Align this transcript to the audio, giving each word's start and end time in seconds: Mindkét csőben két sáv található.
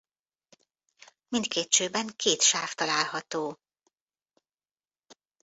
Mindkét 1.27 1.69
csőben 1.69 2.07
két 2.15 2.41
sáv 2.41 2.73
található. 2.73 3.59